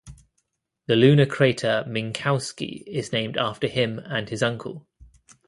[0.87, 4.87] The lunar crater "Minkowski" is named after him and his uncle.